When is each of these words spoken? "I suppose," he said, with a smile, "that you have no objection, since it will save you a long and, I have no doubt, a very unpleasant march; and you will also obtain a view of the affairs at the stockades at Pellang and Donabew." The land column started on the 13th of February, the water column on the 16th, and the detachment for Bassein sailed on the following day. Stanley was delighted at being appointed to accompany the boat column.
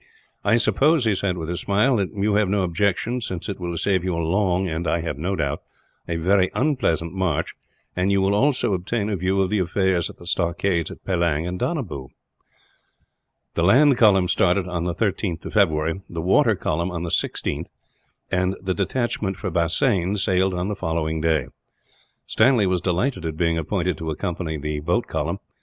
"I 0.43 0.57
suppose," 0.57 1.05
he 1.05 1.13
said, 1.13 1.37
with 1.37 1.47
a 1.51 1.55
smile, 1.55 1.97
"that 1.97 2.09
you 2.11 2.33
have 2.33 2.49
no 2.49 2.63
objection, 2.63 3.21
since 3.21 3.47
it 3.47 3.59
will 3.59 3.77
save 3.77 4.03
you 4.03 4.15
a 4.15 4.23
long 4.25 4.67
and, 4.67 4.87
I 4.87 5.01
have 5.01 5.19
no 5.19 5.35
doubt, 5.35 5.61
a 6.07 6.15
very 6.15 6.49
unpleasant 6.55 7.13
march; 7.13 7.53
and 7.95 8.11
you 8.11 8.19
will 8.19 8.33
also 8.33 8.73
obtain 8.73 9.11
a 9.11 9.15
view 9.15 9.39
of 9.41 9.51
the 9.51 9.59
affairs 9.59 10.09
at 10.09 10.17
the 10.17 10.25
stockades 10.25 10.89
at 10.89 11.05
Pellang 11.05 11.45
and 11.45 11.59
Donabew." 11.59 12.07
The 13.53 13.63
land 13.63 13.95
column 13.95 14.27
started 14.27 14.67
on 14.67 14.85
the 14.85 14.95
13th 14.95 15.45
of 15.45 15.53
February, 15.53 16.01
the 16.09 16.19
water 16.19 16.55
column 16.55 16.89
on 16.89 17.03
the 17.03 17.11
16th, 17.11 17.67
and 18.31 18.55
the 18.59 18.73
detachment 18.73 19.37
for 19.37 19.51
Bassein 19.51 20.17
sailed 20.17 20.55
on 20.55 20.67
the 20.67 20.75
following 20.75 21.21
day. 21.21 21.45
Stanley 22.25 22.65
was 22.65 22.81
delighted 22.81 23.23
at 23.23 23.37
being 23.37 23.59
appointed 23.59 23.99
to 23.99 24.09
accompany 24.09 24.57
the 24.57 24.79
boat 24.79 25.05
column. 25.05 25.37